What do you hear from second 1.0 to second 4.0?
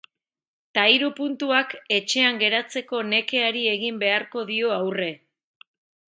puntuak etxean geratzeko nekeari egin